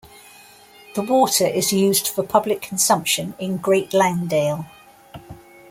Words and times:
The 0.95 1.03
water 1.03 1.45
is 1.45 1.71
used 1.71 2.07
for 2.07 2.23
public 2.23 2.59
consumption 2.63 3.35
in 3.37 3.57
Great 3.57 3.93
Langdale. 3.93 4.65